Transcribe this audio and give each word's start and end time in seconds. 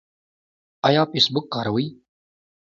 ایا 0.87 1.03
فیسبوک 1.11 1.45
کاروئ؟ 1.53 1.87